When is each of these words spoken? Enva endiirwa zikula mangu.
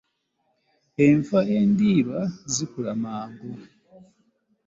Enva 1.05 1.39
endiirwa 1.55 2.19
zikula 2.53 2.91
mangu. 3.01 3.51